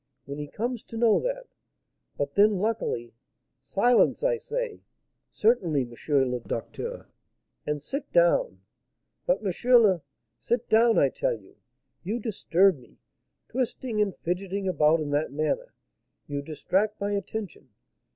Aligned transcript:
when 0.25 0.39
he 0.39 0.47
comes 0.47 0.81
to 0.81 0.97
know 0.97 1.19
that 1.19 1.45
But, 2.17 2.33
then, 2.33 2.57
luckily" 2.57 3.13
"Silence! 3.75 4.23
I 4.23 4.37
say." 4.37 4.79
"Certainly, 5.29 5.83
M. 5.83 6.31
le 6.31 6.39
Docteur." 6.39 7.05
"And 7.67 7.83
sit 7.83 8.11
down." 8.11 8.61
"But, 9.27 9.45
M. 9.45 9.53
le" 9.79 10.01
"Sit 10.39 10.67
down, 10.69 10.97
I 10.97 11.09
tell 11.09 11.39
you! 11.39 11.55
You 12.03 12.17
disturb 12.19 12.79
me, 12.79 12.97
twisting 13.47 14.01
and 14.01 14.15
fidgeting 14.15 14.67
about 14.67 15.01
in 15.01 15.11
that 15.11 15.31
manner, 15.31 15.75
you 16.25 16.41
distract 16.41 16.99
my 16.99 17.11
attention. 17.11 17.69